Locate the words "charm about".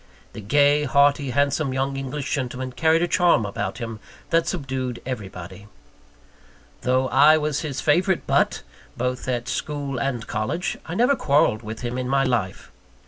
3.07-3.77